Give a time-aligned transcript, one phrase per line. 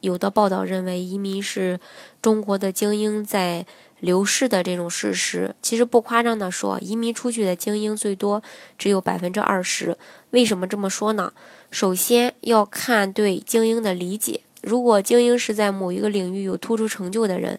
[0.00, 1.78] 有的报道认为，移民是
[2.20, 3.66] 中国的精英在
[4.00, 5.54] 流失的这种事实。
[5.62, 8.42] 其实不夸张的说，移民出去的精英最多
[8.78, 9.96] 只有百分之二十。
[10.30, 11.32] 为什么这么说呢？
[11.70, 14.40] 首先要看对精英的理解。
[14.62, 17.58] 如果精英是在某一个领域有突出成就的人。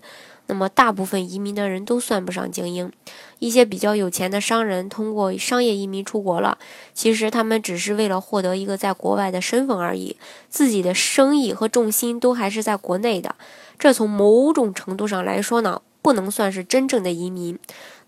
[0.52, 2.91] 那么，大部分移民的人都算不上精英。
[3.40, 6.58] 一些比较有钱的商人通过商业移民出国了，
[6.94, 10.18] 其实他们只是为了获得一个在国外的身份而已，
[10.50, 13.36] 自己的生意和重心都还是在国内的。
[13.80, 17.58] 这从某种程度上来说呢，不能算是真正的移民。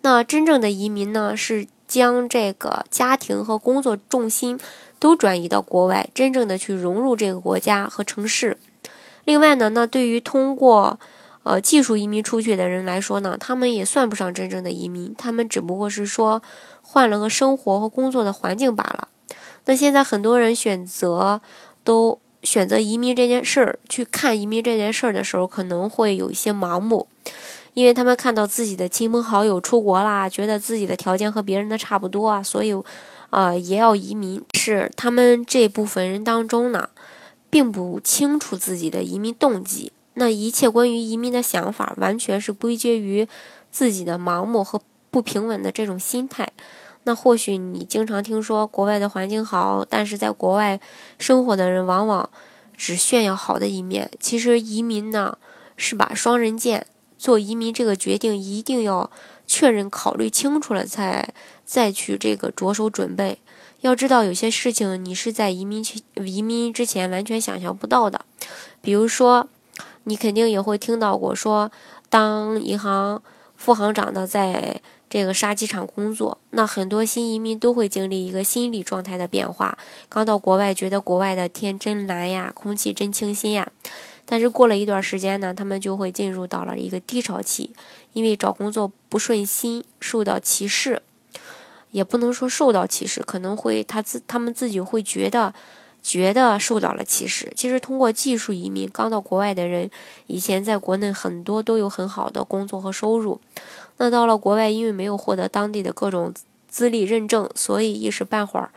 [0.02, 4.60] 那真正的移民呢，是将这个家庭和工作重心
[5.00, 8.58] 都转移到国外，真正的去融入这个国家和城市。
[9.24, 11.00] 另外呢，那对于通过
[11.44, 16.42] 呃，技术移民出去的人来说呢，他们也算不上真正的移民，他们只不过是说
[16.82, 19.10] 换了个生活和工作的环境罢了。
[19.66, 21.42] 那现在很多人选择
[21.84, 27.08] 都选择移民这件事儿，去看移民这件事儿的时候，可能会有一些盲目，
[27.74, 32.74] 因为他们看到自己的亲朋好友出国啦，觉得自己的条件和别人的差不多啊，所以
[33.30, 34.42] 啊也要移民。
[34.54, 36.90] 是他们这部分人当中呢，
[37.50, 39.92] 并不清楚自己的移民动机。
[40.16, 43.28] 那一切关于移民的想法，完全是归结于
[43.72, 46.52] 自己的盲目和不平稳的这种心态。
[47.06, 50.80] 那或许你经常听说国外的环境好，但是在国外
[51.18, 52.30] 生活的人往往
[52.78, 54.10] 只炫耀好的一面。
[54.20, 55.38] 其实移民呢
[55.76, 56.86] 是把双刃剑，
[57.18, 59.10] 做移民这个决定一定要
[59.48, 61.34] 确认、考虑清楚了才
[61.66, 63.40] 再去这个着手准备。
[63.82, 68.24] 要知道有些事情你是在移民去移民之前完全想象不到的，
[68.80, 69.50] 比如说。
[70.06, 71.72] 你肯定也会听到过说，
[72.10, 73.22] 当银行
[73.56, 79.78] 副行长的在这个杀鸡场工作，那很多新移民都会经历一个心理状态的变化。
[80.10, 83.72] 刚到国外，觉得国外的天真蓝呀，空气真清新呀，
[84.26, 87.74] 但是过了一段时间呢，他们就会进入到了一个低潮期，
[88.14, 91.02] 因为找工作不顺心，受到歧视，
[91.92, 95.54] 也不能说受到歧视，可能会他自他们自己会觉得。
[96.04, 97.52] 觉得受到了歧视。
[97.56, 99.90] 其实，通过技术移民刚到国外的人，
[100.28, 103.40] 以前在国内很多都有很好的工作和收入。
[103.98, 106.34] 那到了国外，因为没有获得当地的各种
[106.68, 108.70] 资历认证，所以一时半会儿，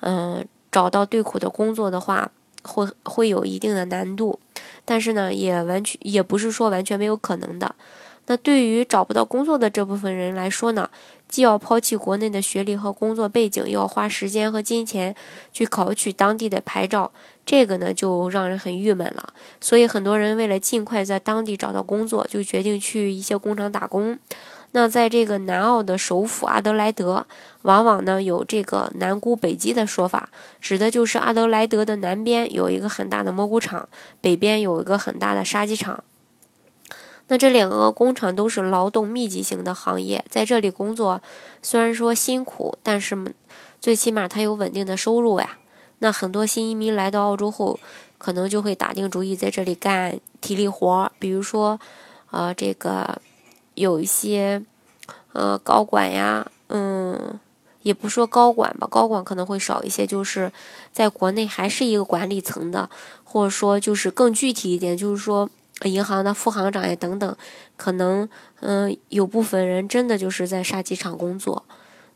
[0.00, 2.30] 嗯，找到对口的工作的话，
[2.62, 4.40] 会会有一定的难度。
[4.84, 7.74] 但是呢，也完全也不是说完全没有可能的。
[8.26, 10.88] 那对于找不到工作的这部分人来说呢，
[11.28, 15.14] 既要抛弃国内的学历和工作背景，又要花时间和金钱
[15.52, 17.10] 去考取当地的牌照，
[17.44, 19.34] 这个呢就让人很郁闷了。
[19.60, 24.18] 所以很多人为了尽快在当地找到工作，就决定去一些工厂打工。
[24.74, 27.26] 那在这个南澳的首府阿德莱德，
[27.62, 33.86] 往往呢有这个南估北鸡的说法，指的就是阿德莱德的南边有一个很大的蘑菇厂，
[34.22, 36.02] 北边有一个很大的杀鸡场。
[37.28, 41.22] 那这两个工厂都是劳动密集型的行业，在这里工作
[41.62, 43.34] 虽然说辛苦，但是
[43.80, 45.58] 最起码他有稳定的收入呀。
[46.00, 47.78] 那很多新移民来到澳洲后，
[48.18, 51.80] 可能就会打定主意在这里干体力活，比如说，
[52.30, 53.22] 呃，这个
[53.74, 54.62] 有一些
[55.32, 57.38] 呃高管呀，嗯，
[57.82, 60.52] 也不说高管吧，高管可能会少一些，就是
[60.92, 62.90] 在国内还是一个管理层的，
[63.24, 65.48] 或者说就是更具体一点，就是说。
[65.84, 67.36] 银行的副行长呀，等等，
[67.76, 68.28] 可能
[68.60, 71.64] 嗯，有部分人真的就是在杀鸡场工作。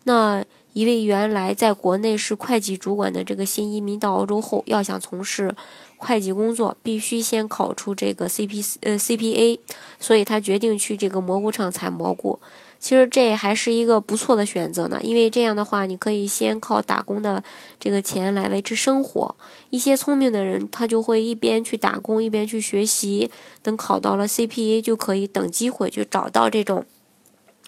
[0.04, 5.54] 那一位原来在国内是会计主管的这个新移民到澳洲后，要想从事
[5.96, 9.58] 会计工作，必须先考出这个 CP 呃 CPA，
[9.98, 12.38] 所以他决定去这个蘑菇厂采蘑菇。
[12.78, 17.42] 其实这还是一个不错的选择呢，因为这样的话，你可以先靠打工的
[17.80, 19.34] 这个钱来维持生活。
[19.70, 23.30] 一些聪明的人，他就会一边去打工，一边去学习，
[23.62, 26.84] 等考到了 CPA，就可以等机会去找到这种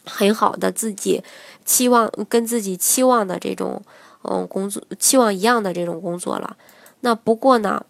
[0.04, 1.22] 很好的自己
[1.64, 3.82] 期望跟自己期望的这种
[4.22, 6.56] 嗯工作期望一样的这种工作了。
[7.00, 7.84] 那不过呢，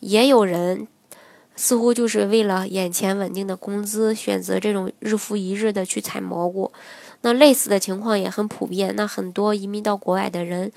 [0.00, 0.88] 也有人。
[1.56, 6.72] 似乎就是为了眼前稳定的工资，选择这种日复一日的去采蘑菇。
[7.22, 8.94] 那类似的情况也很普遍。
[8.96, 10.70] 那很多移民到国外的人，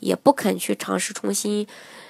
[0.00, 1.66] 也不肯去尝试重新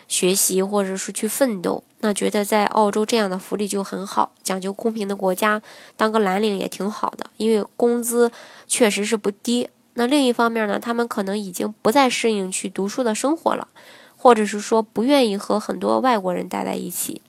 [0.08, 5.62] 学习或者是去奋斗，那觉得在澳洲这样的福利就很好，讲究公平的国家，
[5.96, 8.32] 当个蓝领也挺好的，因为工资
[8.66, 9.68] 确实是不低。
[9.94, 13.68] 那另一方面呢，他们可能已经不再适应去读书的生活了，
[14.16, 17.22] 或者是说不愿意和很多外国人待在一起。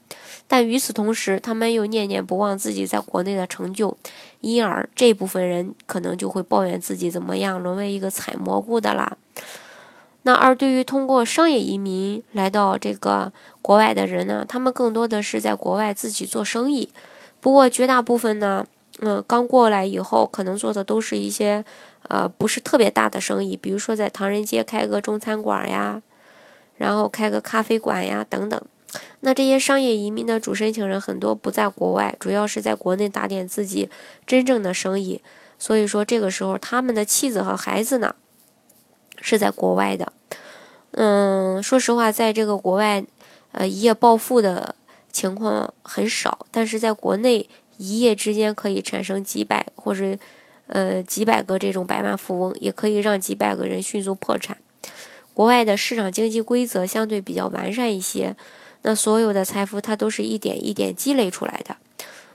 [0.47, 3.97] 但与此同时，他们又念念不忘自己在国内的成就，
[4.41, 9.17] 因而这部分人可能就会抱怨自己怎么样沦为一个采蘑菇的啦。
[10.23, 16.89] 那而对于通过商业移民来到这个国外的人呢，他们更多的是在国外自己做生意。
[17.39, 18.65] 不过绝大部分呢，
[19.01, 21.63] 嗯，刚过来以后可能做的都是一些
[22.07, 26.01] 呃不是特别大的生意，比如说在唐人街开个中餐馆呀，
[26.77, 28.59] 然后开个咖啡馆呀等等。
[29.25, 33.89] 那这些商业移民的主申请人很多不在国外，主要是在国内打点自己
[34.27, 35.19] 真正的生意。
[35.57, 38.15] 所以说这个时候，他们的妻子和孩子呢
[39.19, 40.13] 是在国外的。
[40.91, 43.03] 嗯，说实话，在这个国外，
[43.51, 44.75] 呃，一夜暴富的
[45.11, 50.15] 情况很少，但是在国内一夜之间可以产生几百或者
[50.67, 54.59] 呃几百个这种百万富翁，也可以让几百个人迅速破产。
[55.33, 58.35] 国外的市场经济规则相对比较完善一些。
[58.87, 61.75] 那所有的财富，它都是一点一点积累出来的，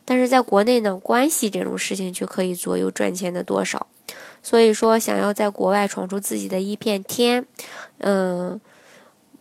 [0.04, 3.86] 但是在国内呢，关系这种事情就可以左右赚钱的多少。
[4.42, 7.46] 所以说，想要在国外闯出自己的一片天，
[7.98, 8.60] 嗯，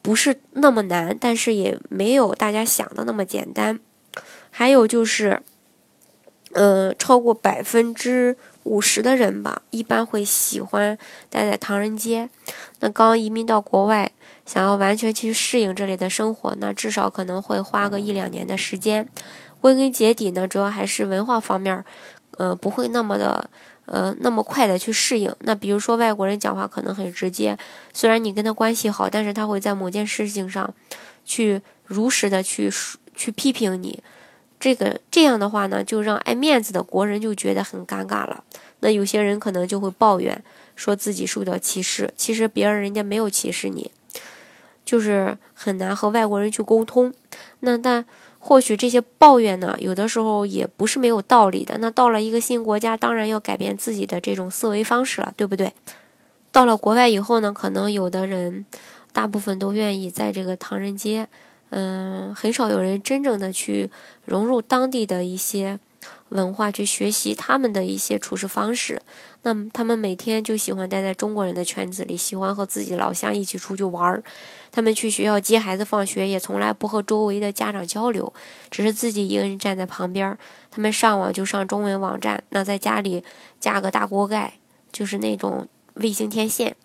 [0.03, 3.79] 不是那么难，但是也没有大家想的那么简单。
[4.51, 5.41] 还有就是，
[6.53, 10.97] 嗯，超过百分之五十的人吧，一般会喜欢
[11.29, 12.29] 待在唐人街。
[12.79, 14.11] 那刚移民到国外。
[14.45, 19.07] 想要完全去适应这里的生活，那至少可能会花个一两年的时间。
[19.61, 21.85] 归根结底呢，主要还是文化方面，
[22.39, 23.47] 呃，不会那么的，
[23.85, 25.31] 呃，那么快的去适应。
[25.41, 27.55] 那比如说外国人讲话可能很直接，
[27.93, 30.73] 虽然你跟他关系好，但是他会在某件事情上，
[31.23, 32.71] 去如实的去
[33.13, 34.01] 去批评你。
[34.59, 38.43] 这个这样的话呢，就让爱面子的国人就觉得很尴尬了。
[38.81, 40.43] 那有些人可能就会抱怨，
[40.75, 43.91] 说自己受到歧视，其实别人人家没有歧视你。
[44.85, 47.13] 就是很难和外国人去沟通，
[47.59, 48.03] 那但
[48.39, 51.77] 或许这些抱怨呢，有的时候也不是没有道理的。
[51.77, 55.71] 那到了一个新国家，当然要改变自己的这种思维方式了，对不对？
[56.51, 58.65] 到了国外以后呢，可能有的人，
[59.13, 61.27] 大部分都愿意在这个唐人街，
[61.69, 63.89] 嗯，很少有人真正的去
[64.25, 65.79] 融入当地的一些。
[66.29, 69.01] 文化去学习他们的一些处事方式，
[69.41, 74.23] 那他们每天就喜欢待在中国人的圈子里，喜欢和自己老乡一起出去玩儿。
[74.71, 78.31] 他们去学校接孩子放学，也从来不和周围的家长交流，
[78.69, 80.37] 只是自己一个人站在旁边。
[80.69, 83.23] 他们上网就上中文网站，那在家里
[83.59, 84.53] 架个大锅盖，
[84.91, 86.75] 就是那种卫星天线，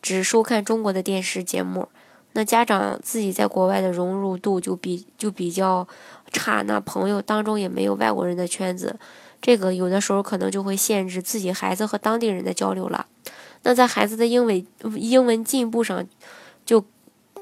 [0.00, 1.88] 只收看中国的电视节目。
[2.32, 5.86] 那家长自己在国外的融入度就比就比较
[6.32, 8.96] 差，那朋友当中也没有外国人的圈子，
[9.42, 13.06] 这个有的时候可能就会限制自己孩子和当地人的交流了。
[13.62, 16.06] 那在孩子的英文英文进步上，
[16.64, 16.84] 就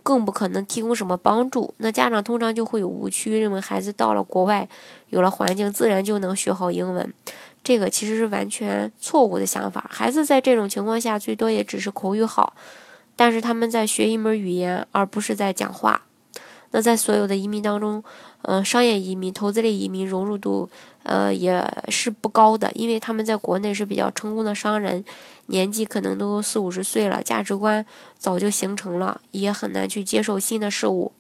[0.03, 1.75] 更不可能提供什么帮助。
[1.77, 4.67] 那家长通常就会有误区，认为孩子到了国外，
[5.11, 7.13] 有了环境，自然就能学好英文，
[7.63, 9.87] 这个其实是完全错误的想法。
[9.91, 12.55] 孩子在这种情况下，最多也只是口语好。
[13.19, 16.03] 但是他们在学一门语言，而不是在讲话。
[16.71, 18.05] 那在所有的移民当中，
[18.43, 20.71] 嗯，商业移民、投资类移民融入度，
[21.03, 25.05] 呃，也是不高的，因为他们在国内是比较成功的商人，
[25.47, 27.85] 年纪可能都四五十岁了，价值观
[28.17, 31.11] 早就形成了，也很难去接受新的事物。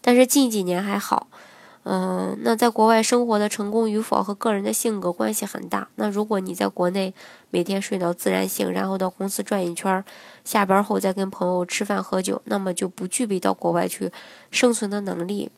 [0.00, 1.28] 但是近几年还好。
[1.86, 5.86] 嗯，那在国外生活的成功与否和个人的性格关系很大。
[5.96, 7.12] 那如果你在国内
[7.50, 10.02] 每天睡到自然醒，然后到公司转一圈，
[10.44, 14.10] 下班后再跟朋友吃饭喝酒，那么就不具备到国外去
[14.50, 15.50] 生存的能力，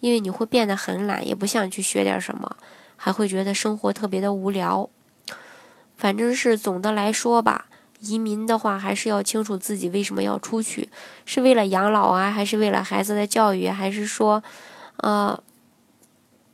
[0.00, 2.56] 因为你会变得很懒，也不想去学点什么，
[2.96, 4.88] 还会觉得生活特别的无聊。
[5.98, 7.66] 反正是总的来说吧，
[8.00, 10.88] 移民的话还是要清楚自己为什么要出去，
[11.26, 14.42] 是为了养老啊，还是为了孩子的教育，还是说，
[14.96, 15.38] 呃。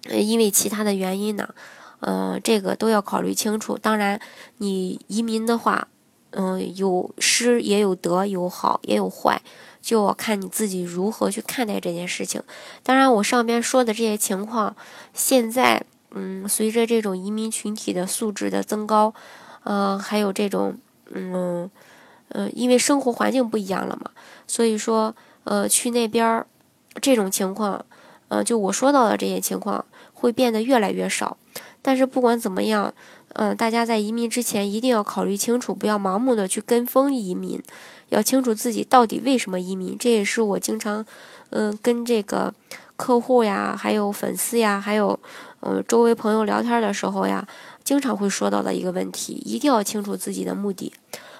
[0.08, 1.54] 因为其他的原因呢，
[2.00, 3.76] 嗯，这个都要考虑清楚。
[3.76, 4.18] 当然，
[4.58, 5.88] 你移民的话，
[6.30, 9.42] 嗯，有失也有得，有好也有坏，
[9.82, 12.42] 就要看你自己如何去看待这件事情。
[12.82, 14.74] 当然，我上边说的这些情况，
[15.12, 19.12] 现在，嗯，随着这种移民群体的素质的增高，
[19.64, 20.78] 嗯，还有这种，
[21.10, 21.70] 嗯，
[22.28, 24.10] 嗯，因为生活环境不一样了嘛，
[24.46, 25.14] 所以说，
[25.44, 26.46] 呃，去那边儿
[27.02, 27.84] 这种情况。
[28.30, 29.84] 嗯，就我说到的这些情况
[30.14, 31.36] 会变得越来越少，
[31.82, 32.94] 但是不管怎么样，
[33.34, 37.62] 嗯，大家在移民之前一定要考虑清楚，不要盲目的去跟风移民，
[38.08, 39.96] 要清楚自己到底为什么移民。
[39.98, 41.04] 这也是我经常，
[41.50, 42.54] 嗯，跟这个
[42.96, 45.18] 客户呀，还有粉丝呀，还有，
[45.60, 47.46] 嗯，周围朋友聊天的时候呀，
[47.82, 50.92] 经常会说到的一个问题，一定要清楚自己的目的。